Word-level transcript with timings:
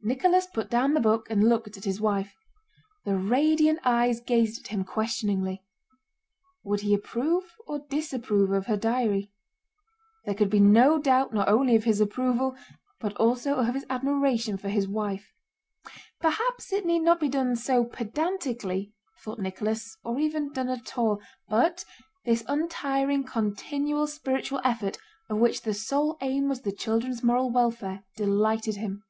Nicholas 0.00 0.46
put 0.46 0.70
down 0.70 0.94
the 0.94 0.98
book 0.98 1.28
and 1.28 1.46
looked 1.46 1.76
at 1.76 1.84
his 1.84 2.00
wife. 2.00 2.34
The 3.04 3.18
radiant 3.18 3.80
eyes 3.84 4.18
gazed 4.18 4.62
at 4.64 4.68
him 4.68 4.82
questioningly: 4.82 5.62
would 6.64 6.80
he 6.80 6.94
approve 6.94 7.54
or 7.66 7.80
disapprove 7.80 8.50
of 8.50 8.64
her 8.64 8.78
diary? 8.78 9.30
There 10.24 10.34
could 10.34 10.48
be 10.48 10.58
no 10.58 10.98
doubt 10.98 11.34
not 11.34 11.48
only 11.50 11.76
of 11.76 11.84
his 11.84 12.00
approval 12.00 12.56
but 12.98 13.12
also 13.16 13.56
of 13.56 13.74
his 13.74 13.84
admiration 13.90 14.56
for 14.56 14.70
his 14.70 14.88
wife. 14.88 15.34
Perhaps 16.18 16.72
it 16.72 16.86
need 16.86 17.00
not 17.00 17.20
be 17.20 17.28
done 17.28 17.54
so 17.54 17.84
pedantically, 17.84 18.94
thought 19.22 19.38
Nicholas, 19.38 19.98
or 20.02 20.18
even 20.18 20.50
done 20.50 20.70
at 20.70 20.96
all, 20.96 21.20
but 21.46 21.84
this 22.24 22.42
untiring, 22.48 23.22
continual 23.22 24.06
spiritual 24.06 24.62
effort 24.64 24.96
of 25.28 25.36
which 25.36 25.60
the 25.60 25.74
sole 25.74 26.16
aim 26.22 26.48
was 26.48 26.62
the 26.62 26.72
children's 26.72 27.22
moral 27.22 27.50
welfare 27.50 28.02
delighted 28.16 28.76
him. 28.76 29.04